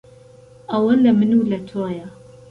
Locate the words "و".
1.33-1.41